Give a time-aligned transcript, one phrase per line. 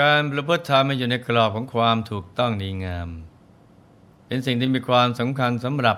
[0.00, 3.08] การประพฤติธรรมให้อยู่ในกรอบของความถูกต้องดีงาม
[4.26, 5.96] เป็นสิ่งที่มีความสำคัญสำหรับ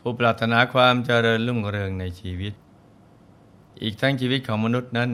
[0.00, 2.52] ผู้ปรารถนาความเจริญรุ่งเรืองในชีวิต
[3.82, 5.10] อีกทั้งชีวิตของมนุษย์นั้น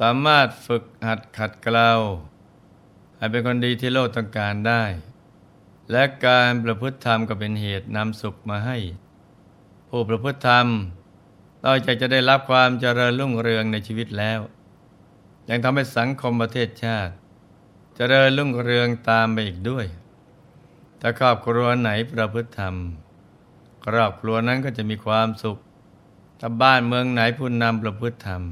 [0.00, 1.90] สามารถฝึกหัดขัดเกลา
[3.16, 4.84] ให้เป็นคนดีที่โลกต้องการได้
[5.90, 8.78] และการประพฤติธรรมก็เป็นเหตุนำสุขมาให้
[9.88, 10.66] ผู้ประพฤติธรรม
[11.64, 14.40] นอกจากจะได้รับความเจริญรุ่งเรืองในชีวิตแล้ว
[15.48, 17.14] ยังทำให้สังคมประเทศชาติจ
[17.96, 19.86] เจริญรุ่งเรืองตามไปอีกด้วย
[21.00, 22.74] ถ้าครอบครัวไหนประพฤติธรรม
[23.86, 25.58] ครอบครัวนั้นก็จะมีความสุข
[26.40, 28.42] ถ้าบ้านเมืองไหนผู้นำประพฤติธรรม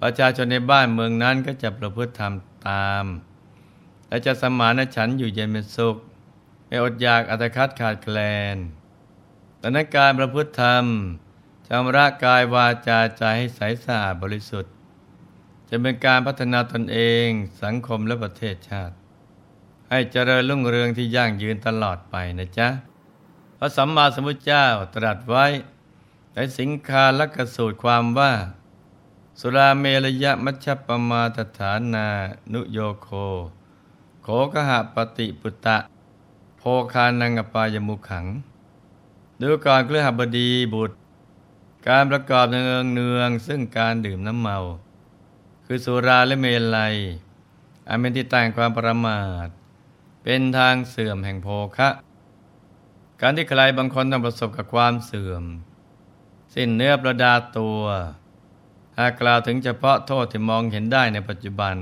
[0.00, 2.32] ประชาชนในบ้านเมืองนั้นก็จะประพฤติธรรม
[2.68, 3.04] ตาม
[4.08, 5.96] และจะสมานฉันอยู่เย็นเป็นสุข
[6.66, 8.18] ไม่อดอยากอัตคัดขาดแคล
[8.54, 8.56] น
[9.60, 10.84] ดังนั้นการประพฤติธรรม
[11.68, 14.72] ชำระกายวาจาใจให้ใสสะอาดบริสุทธิ์
[15.68, 17.28] จะเป็นการพัฒนาตนเอง
[17.62, 18.94] สังคมและประเทศชาติ
[19.90, 22.68] ให้เจริญรุ่งเรืองที่ยั่งยืนตลอดไปนะจ๊ะ
[23.58, 25.46] พระสัมมาสัมพุทธเจ้าตรัสไว้
[26.34, 28.32] ในสิงคาลกสูตรความว่า
[29.40, 32.06] สุราเมรยะมัชฌปมาตฐานา
[32.52, 33.08] นุโยโค
[34.22, 35.78] โขกหะปฏิปุตตะ
[36.58, 38.26] โพคานังปายมุขัง
[39.40, 40.96] ดูก่อนเครือหบดีบุตร
[41.88, 44.58] การประกอบเนืองเนืองซึ่งการดื่มน้ำเมา
[45.70, 46.46] คือสุราและเม
[46.76, 46.96] ลัย
[47.88, 49.46] อันเป็นที่ตั้งความประมาท
[50.22, 51.90] เป็นทางเสื่อมแห่งโภคะ
[53.20, 55.44] การที่ใครบางคนต้องประสบกับความเสื่อม
[56.54, 57.82] สิ้นเนื้อประดาตัว
[58.98, 61.76] หากกล่าวถึงเฉพาะโทษที่มองเห็นได้ในปัจจุบัน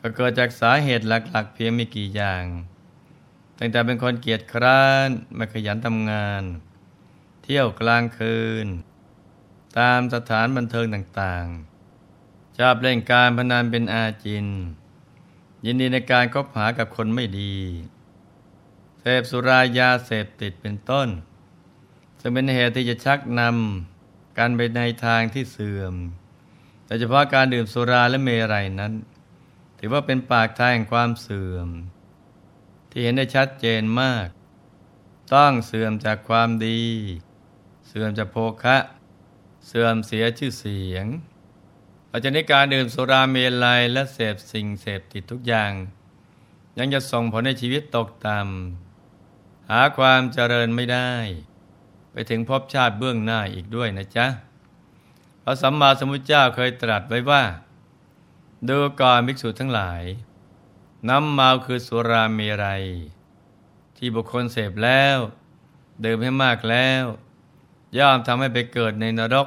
[0.00, 2.44] ก็เกิดจากสาเหตุหลัก ๆ เพียงไม่กี่อย่าง
[3.58, 6.42] ตั้งแต่เป็นคนเกียจคร้านไม่ขยันทำงาน
[7.42, 8.66] เที่ยวกลางคืน
[9.78, 11.75] ตามสถานบันเทิงต่างๆ
[12.56, 14.46] ชอบเล่นการพนันเป็นอาจิน
[15.64, 17.54] ยินดีในการคบหากับคนไม่ดี
[19.00, 21.08] เสพสุรายาเสพติดเป็นต้น
[22.20, 25.94] ซึ่งเป็นเหตุที่จะชักนำการไปในทางที่เสื่อม
[26.86, 28.92] โดยเฉพาะการดื่มสุราและเมรัยนั้น
[29.78, 31.68] ถือว่าเป็นปากทางแห่งความเสื่อม
[32.90, 34.28] ที่เห็นได้ชัดเจนมาก
[35.34, 36.82] ต้องเสื่อมจากความดี
[37.88, 38.76] เสื่อมจากโภคะ
[39.66, 41.06] เสื่อมเสียชื่อเสียง
[42.18, 45.72] ปัจจัยการดื่มสุราเมลัยและเสพสิ่งเสพติดทุกอย่าง
[46.78, 51.12] ยังจะส่งผลในชีวิตตกต่ำหาความเจริญไม่ได้
[52.12, 54.26] ไปถึงพบชาติเบื้องหน้าอีกด้วยนะจ๊ะ
[55.42, 57.42] พระสัมมาสัมพุทธเจ้าเคยตรัสไว้ว่า
[58.68, 60.02] ดูก่อนภิกษุทั้งหลาย
[61.08, 62.84] น้ำเมาคือสุราเมรัย
[63.96, 65.18] ที่บุคคลเสพแล้ว
[66.04, 67.04] ดื่มให้มากแล้ว
[67.98, 69.46] ย่อมทำให้ไปเกิดในนรก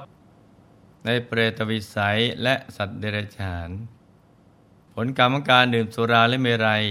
[1.06, 3.70] ในเปรตวิสัยและสัตว์เดรัจฉาน
[4.94, 6.84] ผลกรรมของการดื่มสุราและเมรัย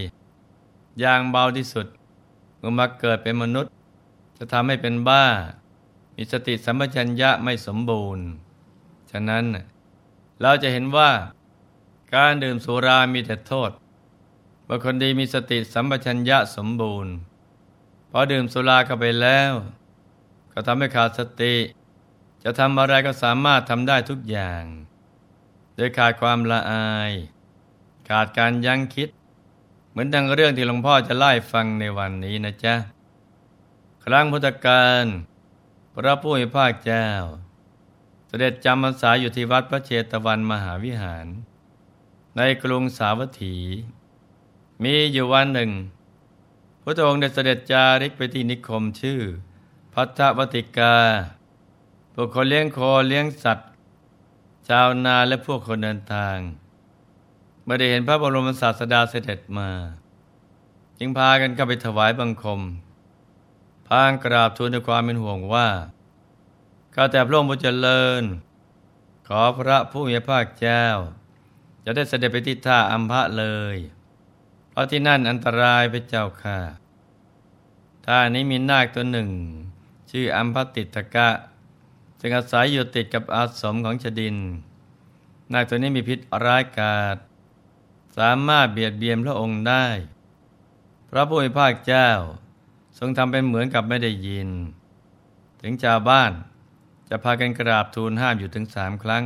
[1.01, 1.87] อย่างเบาที่สุด
[2.59, 3.73] เมื่อมาเกิดเป็นมนุษย์
[4.37, 5.25] จะทำให้เป็นบ้า
[6.17, 8.25] มีสติสัมปชัญญะไม่สมบูรณ์
[9.11, 9.45] ฉะนั้น
[10.41, 11.11] เราจะเห็นว่า
[12.15, 13.71] การดื่มสุรามีแต่โทษ
[14.65, 17.13] เมื่อคนดีมีสติสัมปชัญญะสมบูรณ์
[18.11, 19.53] พอดื่มสุราเข้าไปแล้ว
[20.53, 21.55] ก็ทำให้ขาดสติ
[22.43, 24.63] จะทำอะไรก็สามารถทำได้ทุกอย่าง
[25.77, 27.13] โดยขาดความละอาย
[28.09, 29.09] ขาดการยั้งคิด
[29.91, 32.75] เหมือนดังเรื่องที่หลวงพ่อจะไล่ฟังในวันนี้นะจ๊ะ
[34.05, 35.05] ครั้งพุทธกาล
[35.95, 37.07] พระผู้มีภาคเจ้า
[38.27, 41.27] เสด็จจำพรรษาอยู่ที่วัดพระเชตวันมหาวิหาร
[42.37, 43.57] ในกรุงสาวัตถี
[44.83, 45.71] มีอยู่วันหนึ่ง
[46.83, 49.21] พระองค์ได้เสด็จจาริกไปที่นิคมชื่อ
[49.95, 50.97] พัทธวติกา
[52.21, 52.79] วกคนเลี้ยงโค
[53.09, 53.71] เลี้ยงสัตว์
[54.69, 56.37] ชาวนาและพวกคนเดินทาง
[57.65, 59.71] เมื่อได้เห็นพระบรมศาสดาเสด็จมา
[60.99, 62.61] จึงพากันเข้าไปถวายบังคม
[63.89, 65.69] พางกราบทูลด้วยความเป็นห่วงว่า
[66.95, 68.23] ข้าแต่พระองค์ผู้เจริญ
[69.29, 70.85] ขอพระผู้มีพระเจ้า
[71.85, 73.77] จะได้เสด็จไปที่ท่าอัมพะเลย
[74.71, 76.59] เพราะที่นั่นอันตรายพระเจ้าค่ะ
[78.07, 79.31] ท่านี้มีนาคตัวหนึ่ง
[80.11, 81.29] ชื่ออัมพติตกะ
[82.21, 84.37] ซึ่งอาศัยอยู่ติดกับอาสมของชดิน
[85.53, 87.17] นาคตัวนี้มีพิษร้ายกาจ
[88.19, 89.87] สามารถเบียดเบียนพระองค์ได้
[91.11, 92.09] พระผู้มีภาคเจ้า
[92.99, 94.49] ทรงทำเป็นเหมือนกับไม่ได้ยิน
[95.61, 96.33] ถึงชาวบ้าน
[97.09, 99.25] จะพากันกราบทูลห้ามอยู่ถึงสามครั้ง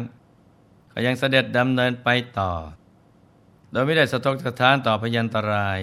[0.93, 2.53] ก็ยังเสด็จดำเนินไปต่อ
[3.71, 5.81] โดยไม่ได้สะทกสะท้านต่อพยันตราย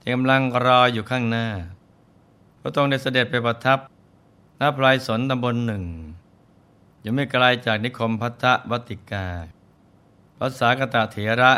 [0.00, 1.48] ที่กำลังรออยู่ข้างหน้า
[2.60, 3.78] พระองค์ได้เสด็จไปประทับ
[4.60, 5.84] ณพลายสนตำบลหนึ่ง
[7.04, 9.26] ยังไม่ไกลจากนิคมพัทธวัติกา
[10.38, 11.52] ภาษากตะเถระ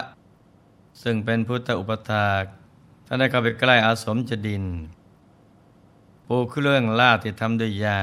[1.02, 2.44] ซึ่งเป็นพุทธอุปถาก
[3.06, 4.64] ท่านได้เข้าไปใกล้อาสมจดิน
[6.26, 8.00] ปูเครื่องลาดที่ทำด้วยยา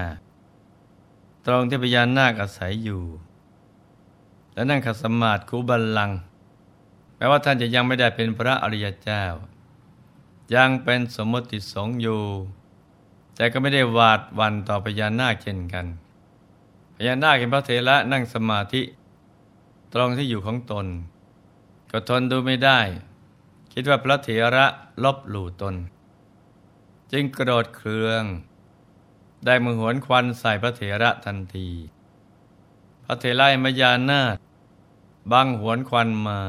[1.46, 3.04] ตรงที่พญานาคอาศัยอยู่
[4.54, 6.12] และนั่งขัดสมาธิคูบัลลัง
[7.16, 9.24] แม้ว่าท่านจะยังไม่ได้เป็นพระอริยเจ้า
[10.56, 12.24] ยังเป็นสมมติสงฆ์อยู่
[13.40, 15.86] แต่ก็ไม่ได้วาดวันต่อพญานาคเช่นกัน
[16.96, 18.82] พญานาคเห็นพระเถระนั่งสมาธิ
[19.94, 20.86] ตรงที่อยู่ของตน
[21.92, 22.80] ก็ทนดูไม่ได้
[23.74, 24.66] คิดว่าพระเถระ
[25.04, 25.76] ลบหลู่ตน
[27.12, 28.24] จึงกระโดดเครือง
[29.46, 31.70] ได้มือหวนควันใส่พระเถระทันที
[33.06, 34.38] พระเถระมายานาค
[35.32, 36.40] บังหวนควันมา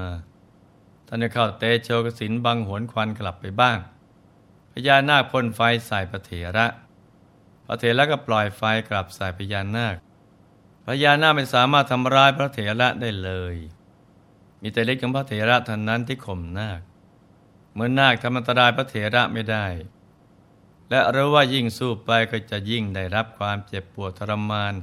[1.07, 3.79] ท่านเข้าเตโชกสินบังหวนควันกลับไปบ้าง
[4.73, 6.67] พญานาคพ่นไฟใส่พระเถระ
[7.67, 9.97] พระเถระก็ปล่อยไฟกลับใส่พญานาค
[10.87, 13.57] พญานาคไม่สามารถทำร้ายพระเถระได้เลย
[14.63, 16.81] มีแต่เล็กของพระเถระเท่านั้นที่ข่มนาค
[17.75, 19.67] เมื่อนาคทำอันตรายพระเถระไม่ได้
[20.91, 24.75] และรู้ว่ายิ่งสู้ไปก็จะยิ่งได้รับความเจ็บปวดทรมาน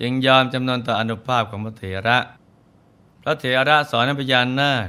[0.00, 2.18] จึงยอมจำนนต่ออนุภาพของพระเถระ
[3.22, 4.88] พระเถระสอนพยานนาค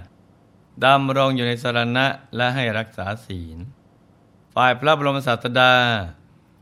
[0.85, 2.05] ดำรงอยู่ในสรณะ
[2.35, 3.57] และให้รักษาศีล
[4.59, 5.73] ฝ่ายพระบรมศาสดา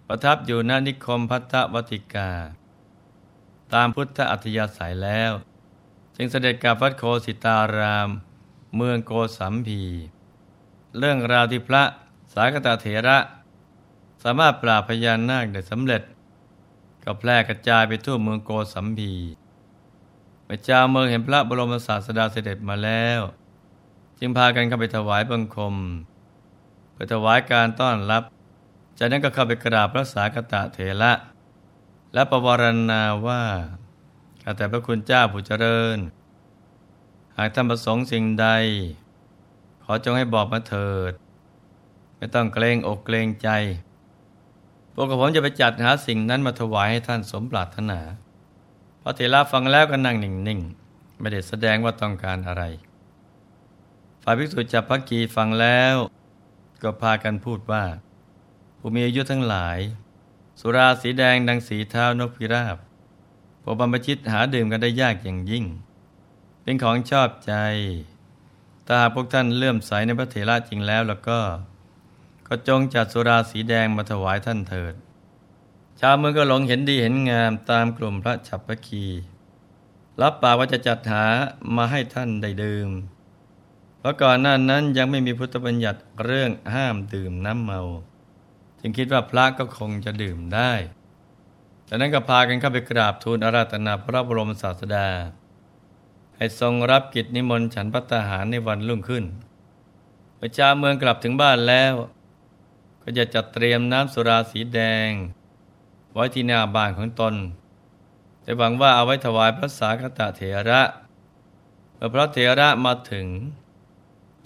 [0.08, 2.30] ประทับอยู่ณนิคมพัทธวติกา
[3.74, 5.32] ตามพุทธอัธยาศัยแล้ว
[6.16, 8.10] จึงเสด็จกับวัดโคสิตาราม
[8.76, 9.84] เมืองโกสัมพี
[10.98, 11.84] เรื่องราวที่พระ
[12.34, 13.18] สากตาเถระ
[14.24, 16.02] สามารถปราบพญานาคได้สำเร็จ
[17.04, 19.14] ก็แพร่กระจายไปทั่วเมืองโกสัมพี
[20.48, 23.22] พระเจ้าเมืองเห็นพระบรมศาสดาเสด็จมาแล้ว
[24.20, 25.76] จึงพากันเข้าไปถวายบังคม
[26.96, 28.24] เพื่อถวายการต้อนรับ
[28.98, 31.14] จากนั้นก็เข้าไปกราบพระสากตะเถระ
[32.14, 33.44] และประวรณาว่า
[34.44, 35.98] ข้าแต่พระคุณเจ้าผู้เจริญ
[37.38, 38.48] หากท่านประสงค์สิ่งใด
[39.84, 41.14] ขอจงให้บอกมาเถิด
[42.18, 43.50] ไม่ต้องเกรงอกเกรงใจ
[44.94, 48.00] พวกผมจะไปจัดหาสิ่งนั้นมาถวายให้ท่านสมปรารถนา
[49.02, 52.64] พระเถระฟังแล้วก็นั่งนิ่งๆ ไม่ได้แสดงว่าต้องการอะไร
[54.24, 55.96] ฝ่ายภิกษุจับพักกีฟังแล้ว
[56.84, 57.84] ก็พากันพูดว่า
[58.80, 59.80] ผู้มีอายุทั้งหลาย
[60.60, 62.78] สุราสีแดงดังสีเท้านกพิราบ
[63.62, 65.66] พวกบรรพชิตหาดื่มกันได้ยากอย่างยิ่ง
[66.62, 67.54] เป็นของชอบใจ
[68.86, 71.40] ถ้าหากพวกท่านเลื่อมใสในพระเถระจริงแล้วแล้วก็
[72.48, 74.94] ก็จงจัดสุราสีแดงมาถวายท่านเถิด
[76.00, 79.06] ชาวเมืองก็หลงเห็นดีเห็นงามตามกลุ่มพระฉับพคี
[80.22, 81.26] รับปากว่าจะจัดหา
[81.76, 82.90] มาให้ท่านได้ดื่ม
[84.06, 87.82] ราะก่อนหน้านั้นยังไม่มีพุทธบัญญัติเรื่องห้ามดื่มน้ำเมา
[88.80, 90.72] จึงคิดว่าพระก็คงจะดื่มได้
[91.88, 95.08] จากนั้นก็พากันเข้าไปกราบทูลอาราธนาพระบรมศาสดา
[96.38, 99.26] ให้ทรงรับกิจนิมนต์ฉันพัตหารในวันรุ่งขึ้น
[100.40, 101.94] พระเจ้าเมืองกลับถึงบ้านแล้ว
[103.02, 105.10] ก็จะจัดเตรียมน้ำสุราสีแดง
[106.14, 107.36] ไว้ที่หน้าบ้านของตน
[108.42, 110.82] แต่หวังว่าเอาไว้ถวายพระสาคตะเถระ
[111.96, 113.28] เมื่อพระเถระมาถึง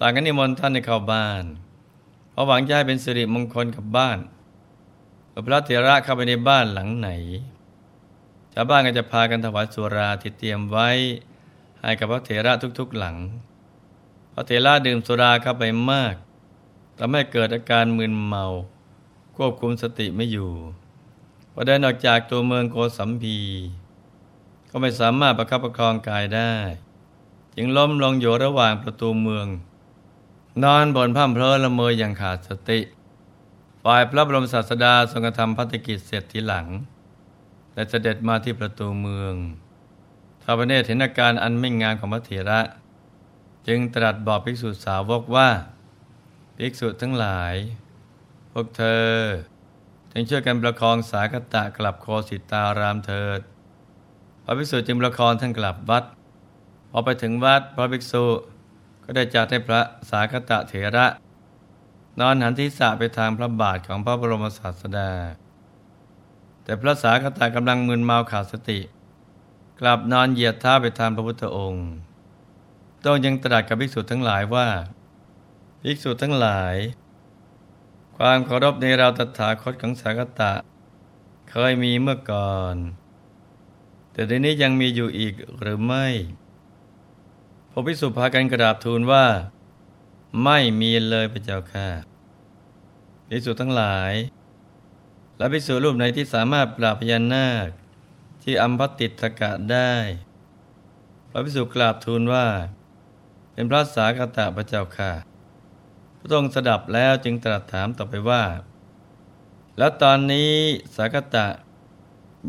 [0.02, 1.44] ต่างกันนิมนต์ท่านในเข้าบ้าน
[2.32, 4.20] เพราะหวังจะให้เป็นสิริมงคลกับบ้าน
[5.30, 7.10] เมื่อพระเถระเข้าไปในบ้านหลังไหน
[8.54, 10.90] ชาวบ้านก็จะพากันถวายสุราที่เตรียมไว้
[11.82, 13.18] ให้กับพระเถระทุกๆหลัง
[14.34, 16.16] พระเถระดื่มสุราเข้าไปมาก
[16.98, 18.46] ทำให้เกิดอาการมึนเมา
[19.36, 20.52] ควบคุมสติไม่อยู่
[21.54, 23.40] พอได้นอกจากตัวเมืองโกสัมพี
[24.70, 26.54] ก็ไม่สามารถประคับประคองกายได้
[27.56, 29.48] จึงล้มลงอยู่ระหว่างประตูเมือง
[30.64, 32.80] นอนบนผ้าเพลอละเมออย่างขาดสติ
[33.84, 36.68] ฝ่ายพระบรมศาสดาทรงกระทำพัฒกิจเสร็จทีหลัง
[37.74, 39.34] และเสด็จมาที่ประตูเมือง
[40.44, 42.62] ท้าวพรเนตเห็นอาการอันไม่งามของพระเถระ
[43.68, 45.50] จึงตรัสบอกภิกษุสาวกว่า
[46.58, 47.56] ภิกษุทั้งหลาย
[48.52, 49.10] พวกเธอ
[50.12, 53.40] จึงช่วยกันประคองสากตะกลับโคสิตารามเถิด
[54.44, 56.04] พระภิกษุจึงประคองท่านกลับวัด
[56.92, 58.26] พอไปถึงวัดพระภิกษุ
[59.12, 61.06] ก็ได้จัดให้พระสากตะเถระ
[62.20, 65.12] นอนหันทิศไปทางพระบาทของพระบรมศาสดา
[66.64, 68.80] แต่พระสากตะกำลังมึนเมาขาดสติ
[69.80, 71.88] กลับนอนเหยียดเท้าไปทางพระพุทธองค์
[73.06, 74.68] ต้องยังตรัสกับภิกษุทั้งหลายว่า
[75.84, 76.76] ภิกษุทั้งหลาย
[78.18, 80.54] ความเคารพในเราตถาคตของสากตะ
[81.50, 82.76] เคยมีเมื่อก่อน
[84.12, 86.08] แต่ทีนี้ยังมีอยู่อีกหรือไม่
[87.80, 89.26] พระภิกษุพากันกราบทูลว่า
[90.44, 91.90] ไม่มีเลยพระเจ้าค่ะ
[93.30, 94.14] ภิกษุทั้งหลาย
[95.38, 97.68] และภิกษุรูปไหนที่สามารถปราบพญานาค
[98.44, 99.94] ที่อัมพติตกะได้
[101.30, 102.48] พระภิกษุกราบทูลว่า
[103.54, 105.12] เป็นพระสากตะพระเจ้าค่ะ
[106.18, 108.44] พระองค์สดับแล้วจึงตรัสถามต่อไปว่า
[109.78, 110.54] แล้วตอนนี้
[110.96, 111.48] สากตะ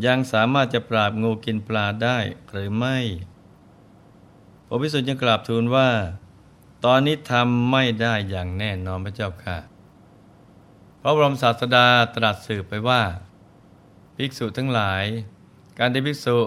[0.05, 2.17] ยังสามารถจะปราบงูกินปลาได้
[2.49, 2.99] หรือไม่
[4.73, 5.89] พระพิสุทธิ์ยังกราบทูลว่า
[6.85, 9.57] ตอนนี้ทำไม่ได้อย่างแน่นอนพระเจ้าค่ะ
[11.01, 13.01] พระบรมศาสดาตรัสสืบไปว่า
[14.15, 15.03] ภิกษุทั้งหลาย
[15.79, 16.37] การที่ภิกษุ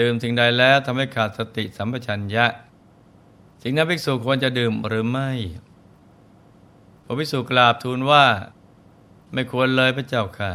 [0.00, 2.46] ดื่มสิ่งใดแล้วทำให้ขาดสติสัมปชัญญะ
[3.62, 5.30] สิ่งนั้นภิกษุควรจะดื่มหรือไม่
[7.04, 8.24] พระภิกษุกราบทูลว่า
[9.32, 10.52] ไม่ควรเลยพระเจ้าค่ะ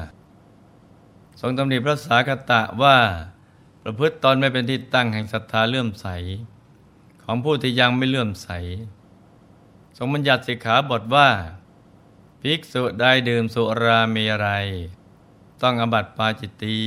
[1.41, 2.97] ทรงตำหนิพระสากตะว่า
[3.83, 6.07] ประพฤติตนไม่เป็นที่ตั้งแห่งศรัทธาเลื่อมใส
[7.33, 8.47] ของผู้ที่ยังไม่เลื่อมใส
[9.97, 11.29] ทรงบัญญัติสิกขาบทว่า
[12.41, 14.67] ภิกษุได้ดื่มสุราเมรัย
[15.61, 16.79] ต้องอบัติปาจิตตี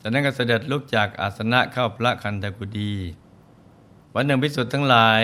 [0.00, 2.94] จากนั้นก็เสด็จลุกจากอาสนะเข้าพระคันธกุฎี
[4.14, 5.22] วันหนึ่งภิกษุทั้งหลาย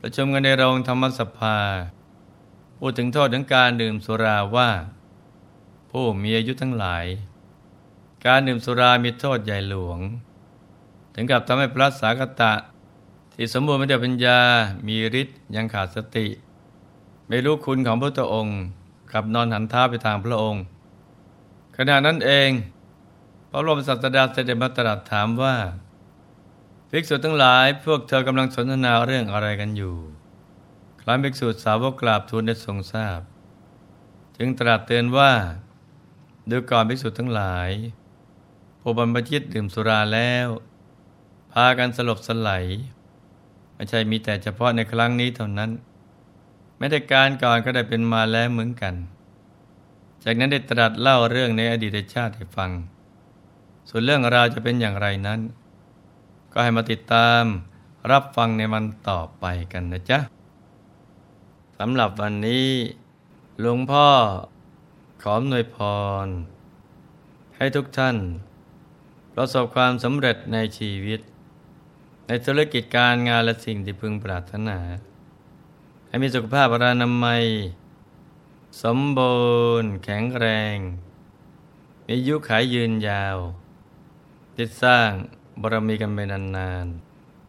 [0.00, 1.58] ประชุมกันในโรงธรรมสภา
[2.78, 4.70] พูดถึงโทษของการดื่มสุราว่า
[5.90, 7.06] ผู้มีอายุทั้งหลาย
[8.26, 9.98] การดื่มสุรามีโทษใหญ่หลวง
[11.14, 12.52] ถึงกับทำให้พระสากตะ
[13.34, 14.38] ที่สมบูรณ์ไม่ได้ปัญญา
[14.86, 16.26] มีฤทธิ์ยังขาดสติ
[17.28, 18.58] ไม่รู้คุณของพระองค์
[19.12, 20.62] ขับนอนหันท้าไปทางพระองค์
[21.76, 22.50] ขณะนั้นเอง
[23.50, 25.56] พระบรมศาสดาเสด็จมาตรัสถามว่า
[26.90, 29.96] ภิกษุทั้งหลายพวกเธอกำลังสนทนาเรื่องอะไรกันอยู่
[31.00, 33.20] ครั้นภิกษุสาวกกราบทูลได้ทรงทราบ
[34.36, 35.32] จึงตรัสเตือนว่า
[36.50, 37.70] ดูก่อนภิกษุทั้งหลาย
[38.80, 40.48] ผู้บรรพชิตดื่มสุราแล้ว
[41.52, 42.64] พากันสลบสลาย
[43.82, 45.70] ไม่ใช่มีแต่เฉพาะในครั้งนี้เท่านั้น
[46.78, 48.94] ไม่ได้การก่อนก็ได้เป็นมาแล้วเหมือนกัน
[50.24, 52.70] จากนั้นได้ตรัสเล่าเรื่องในอดีตชาติให้ฟัง
[53.88, 55.40] ส่วนเรื่องราวจะเป็นอย่างไรนั้น
[56.52, 57.42] ก็ให้มาติดตาม
[58.12, 60.18] รับฟังในวันต่อไปกันนะจ๊ะ
[61.78, 62.68] สำหรับวันนี้
[63.60, 64.08] หลวงพ่อ
[65.22, 65.76] ขอหน่วยพ
[66.26, 66.28] ร
[67.56, 68.16] ให้ทุกท่าน
[69.34, 71.20] ประสบความสำเร็จในชีวิต
[72.26, 74.78] ในธุรกิจการงานและสิ่งที่พึงปรารถนา
[76.06, 77.44] ให้มีสุขภาพรานามัย
[78.82, 79.40] สมบู
[79.82, 80.76] รณ์ แข็งแรง
[82.04, 83.36] มีอายุขายยืนยาว
[84.56, 85.10] ติดสร้าง
[85.60, 86.86] บารมีกันไปนาน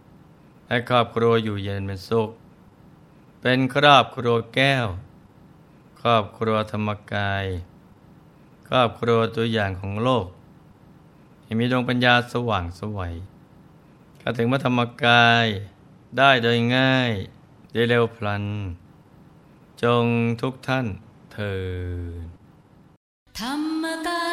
[0.04, 2.30] ๆให้ครอบครัวอยู่เย็นเป็นสุข
[3.42, 4.88] เป็นครอบครัวแก้ว
[6.02, 7.46] ครอบครัวธรรมกาย
[8.68, 10.28] ครอบครัวตัวอย่างของโลก
[11.44, 13.16] ให้มีดวงปัญญาสว่างสวัย
[14.24, 15.48] เข้าถึงพระธรรมกาย
[16.18, 17.12] ได้โดยง่าย
[17.74, 18.44] ได้เร็วพลัน
[19.84, 20.06] จง
[20.42, 20.86] ทุกท่าน
[21.34, 21.56] เถิ
[22.24, 22.28] ด
[23.40, 23.54] ธรร
[23.84, 24.33] มกาย